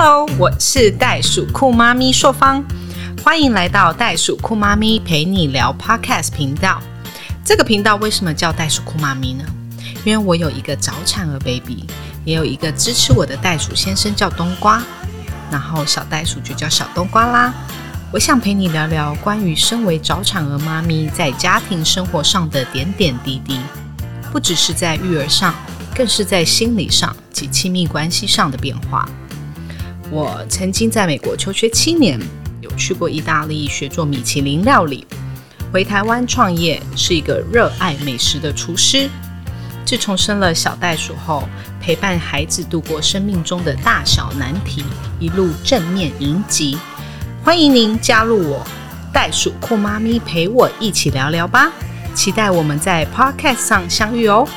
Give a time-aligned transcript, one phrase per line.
[0.00, 2.64] Hello，我是袋鼠酷妈咪硕芳，
[3.24, 6.80] 欢迎来到袋鼠酷妈咪陪你聊 Podcast 频道。
[7.44, 9.44] 这个频道为什么叫袋鼠酷妈咪呢？
[10.04, 11.84] 因为我有一个早产儿 baby，
[12.24, 14.80] 也有一个支持我的袋鼠先生叫冬瓜，
[15.50, 17.52] 然后小袋鼠就叫小冬瓜啦。
[18.12, 23.58] 我想陪你聊聊关于身为早产儿妈咪在家庭生活上的点点滴滴，
[24.30, 25.52] 不只是在育儿上，
[25.92, 29.04] 更是在心理上及亲密关系上的变化。
[30.10, 32.18] 我曾经在美国求学七年，
[32.62, 35.06] 有去过意大利学做米其林料理，
[35.70, 39.08] 回台湾创业，是一个热爱美食的厨师。
[39.84, 41.46] 自从生了小袋鼠后，
[41.78, 44.82] 陪伴孩子度过生命中的大小难题，
[45.20, 46.78] 一路正面迎击。
[47.44, 48.66] 欢迎您加入我，
[49.12, 51.70] 袋鼠酷妈咪陪我一起聊聊吧，
[52.14, 54.48] 期待我们在 Podcast 上相遇哦。